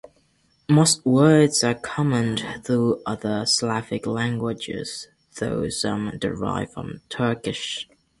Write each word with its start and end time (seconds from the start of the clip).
Most 0.67 1.05
words 1.05 1.63
are 1.63 1.75
common 1.75 2.35
to 2.63 2.99
other 3.05 3.45
Slavic 3.45 4.07
languages, 4.07 5.09
though 5.37 5.69
some 5.69 6.13
derive 6.17 6.73
from 6.73 7.01
Turkish. 7.07 7.87